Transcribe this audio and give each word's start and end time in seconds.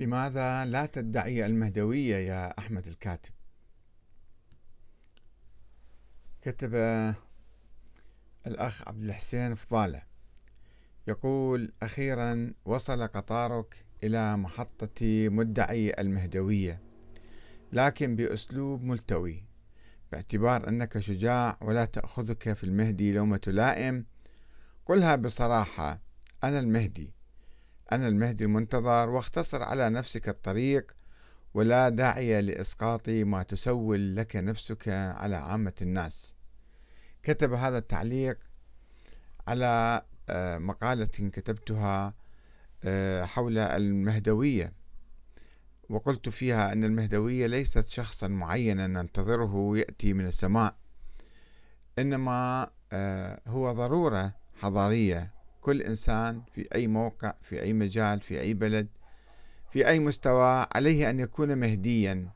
لماذا 0.00 0.64
لا 0.64 0.86
تدعي 0.86 1.46
المهدوية 1.46 2.16
يا 2.16 2.58
أحمد 2.58 2.86
الكاتب؟ 2.86 3.32
كتب 6.42 6.74
الأخ 8.46 8.88
عبد 8.88 9.02
الحسين 9.02 9.54
فضالة 9.54 10.02
يقول 11.06 11.72
أخيرا 11.82 12.52
وصل 12.64 13.06
قطارك 13.06 13.84
إلى 14.04 14.36
محطة 14.36 15.28
مدعي 15.28 15.92
المهدوية 15.98 16.80
لكن 17.72 18.16
بأسلوب 18.16 18.82
ملتوي 18.82 19.44
باعتبار 20.12 20.68
أنك 20.68 20.98
شجاع 21.00 21.58
ولا 21.60 21.84
تأخذك 21.84 22.52
في 22.52 22.64
المهدي 22.64 23.12
لومة 23.12 23.40
لائم. 23.46 24.06
قلها 24.86 25.16
بصراحة 25.16 26.00
أنا 26.44 26.60
المهدي. 26.60 27.12
أنا 27.92 28.08
المهدي 28.08 28.44
المنتظر 28.44 29.08
واختصر 29.08 29.62
على 29.62 29.90
نفسك 29.90 30.28
الطريق 30.28 30.92
ولا 31.54 31.88
داعي 31.88 32.42
لإسقاط 32.42 33.08
ما 33.08 33.42
تسول 33.42 34.16
لك 34.16 34.36
نفسك 34.36 34.88
على 34.88 35.36
عامة 35.36 35.72
الناس. 35.82 36.34
كتب 37.22 37.52
هذا 37.52 37.78
التعليق 37.78 38.38
على 39.48 40.02
آه، 40.28 40.58
مقالة 40.58 41.04
كتبتها 41.06 42.14
آه، 42.84 43.24
حول 43.24 43.58
المهدوية. 43.58 44.72
وقلت 45.88 46.28
فيها 46.28 46.72
أن 46.72 46.84
المهدوية 46.84 47.46
ليست 47.46 47.88
شخصا 47.88 48.28
معينا 48.28 48.86
ننتظره 48.86 49.78
يأتي 49.78 50.12
من 50.12 50.26
السماء 50.26 50.74
إنما 51.98 52.70
آه، 52.92 53.40
هو 53.46 53.72
ضرورة 53.72 54.32
حضارية. 54.60 55.39
كل 55.60 55.82
إنسان 55.82 56.42
في 56.54 56.68
أي 56.74 56.86
موقع 56.86 57.32
في 57.42 57.62
أي 57.62 57.72
مجال 57.72 58.20
في 58.20 58.40
أي 58.40 58.54
بلد 58.54 58.88
في 59.70 59.88
أي 59.88 59.98
مستوى 59.98 60.66
عليه 60.74 61.10
أن 61.10 61.20
يكون 61.20 61.58
مهديا 61.58 62.28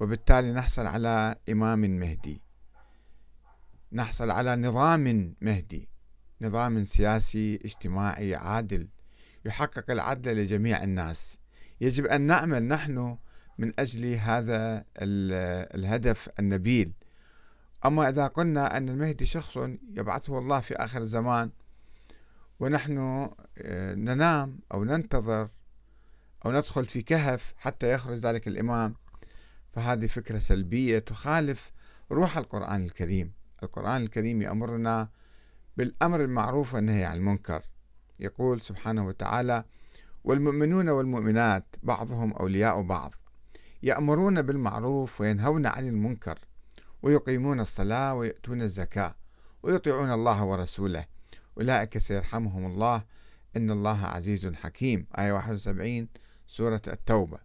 وبالتالي 0.00 0.52
نحصل 0.52 0.86
على 0.86 1.36
إمام 1.48 1.78
مهدي. 1.78 2.40
نحصل 3.92 4.30
على 4.30 4.56
نظام 4.56 5.34
مهدي 5.40 5.88
نظام 6.40 6.84
سياسي 6.84 7.54
اجتماعي 7.64 8.34
عادل 8.34 8.88
يحقق 9.44 9.90
العدل 9.90 10.36
لجميع 10.36 10.82
الناس. 10.82 11.38
يجب 11.80 12.06
أن 12.06 12.20
نعمل 12.20 12.62
نحن 12.62 13.16
من 13.58 13.72
أجل 13.78 14.14
هذا 14.14 14.84
الهدف 14.98 16.28
النبيل. 16.38 16.92
أما 17.86 18.08
إذا 18.08 18.26
قلنا 18.26 18.76
أن 18.76 18.88
المهدي 18.88 19.26
شخص 19.26 19.56
يبعثه 19.94 20.38
الله 20.38 20.60
في 20.60 20.76
آخر 20.76 21.00
الزمان 21.02 21.50
ونحن 22.64 22.98
آه، 23.58 23.94
ننام 23.94 24.58
أو 24.72 24.84
ننتظر 24.84 25.48
أو 26.46 26.52
ندخل 26.52 26.84
في 26.84 27.02
كهف 27.02 27.54
حتى 27.56 27.92
يخرج 27.92 28.18
ذلك 28.18 28.48
الإمام. 28.48 28.94
فهذه 29.72 30.06
فكرة 30.06 30.38
سلبية 30.38 30.98
تخالف 30.98 31.72
روح 32.12 32.38
القرآن 32.38 32.84
الكريم. 32.84 33.32
القرآن 33.62 34.02
الكريم 34.02 34.42
يأمرنا 34.42 35.08
بالأمر 35.76 36.24
المعروف 36.24 36.74
والنهي 36.74 37.04
عن 37.04 37.16
المنكر. 37.16 37.62
يقول 38.20 38.60
سبحانه 38.60 39.06
وتعالى 39.06 39.64
والمؤمنون 40.24 40.88
والمؤمنات 40.88 41.64
بعضهم 41.82 42.32
أولياء 42.32 42.82
بعض 42.82 43.14
يأمرون 43.82 44.42
بالمعروف 44.42 45.20
وينهون 45.20 45.66
عن 45.66 45.88
المنكر 45.88 46.38
ويقيمون 47.02 47.60
الصلاة 47.60 48.14
ويؤتون 48.14 48.62
الزكاة 48.62 49.14
ويطيعون 49.62 50.12
الله 50.12 50.44
ورسوله 50.44 51.04
أولئك 51.58 51.98
سيرحمهم 51.98 52.66
الله. 52.66 53.04
إن 53.56 53.70
الله 53.70 54.06
عزيز 54.06 54.46
حكيم. 54.46 55.06
آية 55.18 55.32
71 55.32 56.08
سورة 56.46 56.82
التوبة. 56.88 57.38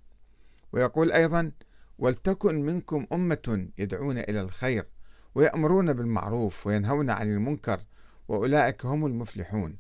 ويقول 0.74 1.12
أيضا 1.12 1.52
ولتكن 2.00 2.66
منكم 2.66 3.08
أمة 3.14 3.68
يدعون 3.78 4.18
إلى 4.18 4.42
الخير 4.42 4.86
ويأمرون 5.36 5.94
بالمعروف 5.94 6.68
وينهون 6.68 7.10
عن 7.10 7.32
المنكر 7.32 7.82
وأولئك 8.28 8.86
هم 8.86 9.06
المفلحون. 9.06 9.78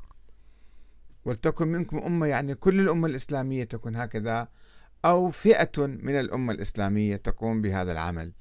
ولتكن 1.25 1.68
منكم 1.68 1.97
أمة 1.97 2.25
يعني 2.25 2.56
كل 2.56 2.79
الأمة 2.79 3.07
الإسلامية 3.07 3.63
تكون 3.63 3.95
هكذا 3.95 4.47
أو 5.06 5.31
فئة 5.31 5.85
من 5.85 6.19
الأمة 6.19 6.53
الإسلامية 6.53 7.16
تقوم 7.16 7.62
بهذا 7.62 7.91
العمل. 7.91 8.34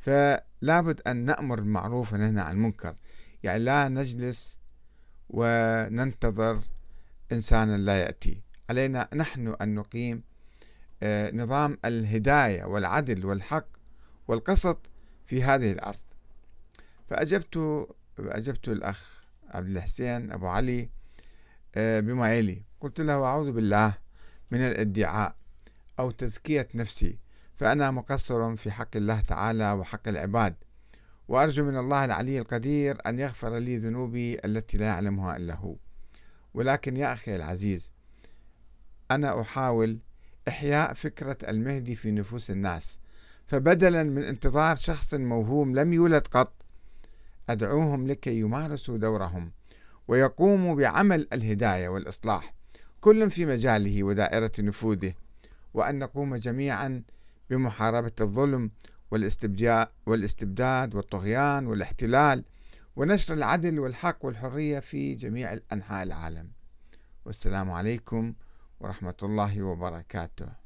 فلا 0.00 0.80
بد 0.80 1.00
أن 1.06 1.16
نأمر 1.16 1.60
بالمعروف 1.60 2.12
وننهى 2.12 2.44
عن 2.44 2.54
المنكر. 2.54 2.96
يعني 3.42 3.64
لا 3.64 3.88
نجلس 3.88 4.58
وننتظر 5.34 6.60
إنسانا 7.32 7.76
لا 7.76 8.00
يأتي. 8.00 8.42
علينا 8.70 9.08
نحن 9.14 9.56
أن 9.60 9.74
نقيم 9.74 10.22
آه، 11.02 11.30
نظام 11.30 11.78
الهداية 11.84 12.64
والعدل 12.64 13.26
والحق 13.26 13.66
والقسط 14.28 14.78
في 15.26 15.42
هذه 15.42 15.72
الأرض. 15.72 15.98
فأجبت 17.10 17.86
أجبت 18.18 18.68
الأخ 18.68 19.24
عبد 19.48 19.68
الحسين 19.68 20.32
أبو 20.32 20.46
علي 20.46 20.88
آه، 21.74 22.00
بما 22.00 22.34
يلي. 22.34 22.62
قلت 22.80 23.00
له 23.00 23.24
أعوذ 23.24 23.52
بالله 23.52 23.94
من 24.50 24.60
الادعاء 24.60 25.36
أو 25.98 26.10
تزكية 26.10 26.68
نفسي 26.74 27.18
فأنا 27.56 27.90
مقصر 27.90 28.56
في 28.56 28.70
حق 28.70 28.96
الله 28.96 29.20
تعالى 29.20 29.72
وحق 29.72 30.08
العباد. 30.08 30.54
وأرجو 31.28 31.64
من 31.64 31.76
الله 31.76 32.04
العلي 32.04 32.38
القدير 32.38 32.98
أن 33.06 33.18
يغفر 33.18 33.58
لي 33.58 33.76
ذنوبي 33.76 34.38
التي 34.44 34.76
لا 34.78 34.86
يعلمها 34.86 35.36
إلا 35.36 35.54
هو. 35.54 35.76
ولكن 36.54 36.96
يا 36.96 37.12
أخي 37.12 37.36
العزيز 37.36 37.92
أنا 39.10 39.40
أحاول 39.40 39.98
إحياء 40.48 40.94
فكرة 40.94 41.38
المهدي 41.48 41.96
في 41.96 42.10
نفوس 42.10 42.50
الناس. 42.50 42.98
فبدلا 43.46 44.02
من 44.02 44.22
انتظار 44.22 44.76
شخص 44.76 45.14
موهوم 45.14 45.74
لم 45.74 45.92
يولد 45.92 46.26
قط 46.26 46.52
أدعوهم 47.48 48.06
لكي 48.06 48.38
يمارسوا 48.38 48.98
دورهم 48.98 49.52
ويقوموا 50.08 50.74
بعمل 50.74 51.28
الهداية 51.32 51.88
والإصلاح. 51.88 52.54
كل 53.00 53.30
في 53.30 53.46
مجاله 53.46 54.04
ودائرة 54.04 54.52
نفوذه 54.58 55.14
وأن 55.74 55.98
نقوم 55.98 56.36
جميعا 56.36 57.02
بمحاربة 57.50 58.12
الظلم 58.20 58.70
والاستبداد 60.06 60.94
والطغيان 60.94 61.66
والاحتلال 61.66 62.44
ونشر 62.96 63.34
العدل 63.34 63.78
والحق 63.78 64.24
والحرية 64.24 64.80
في 64.80 65.14
جميع 65.14 65.58
أنحاء 65.72 66.02
العالم. 66.02 66.50
والسلام 67.24 67.70
عليكم 67.70 68.34
ورحمة 68.80 69.14
الله 69.22 69.62
وبركاته. 69.62 70.63